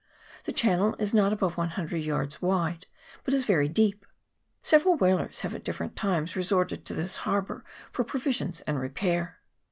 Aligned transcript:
The 0.45 0.51
channel 0.51 0.95
is 0.97 1.13
not 1.13 1.31
above 1.31 1.57
100 1.57 1.95
yards 1.97 2.41
wide, 2.41 2.87
but 3.23 3.35
is 3.35 3.45
very 3.45 3.69
deep. 3.69 4.03
Several 4.63 4.95
whalers 4.97 5.41
have 5.41 5.53
at 5.53 5.63
different 5.63 5.95
times 5.95 6.35
re 6.35 6.41
sorted 6.41 6.85
to 6.85 6.95
this 6.95 7.17
harbour 7.17 7.63
for 7.91 8.03
provisions 8.03 8.61
and 8.61 8.79
repair. 8.79 9.37